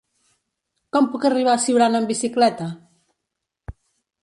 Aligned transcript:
Com 0.97 1.09
puc 1.15 1.27
arribar 1.29 1.51
a 1.57 1.61
Siurana 1.67 2.01
amb 2.05 2.11
bicicleta? 2.15 2.73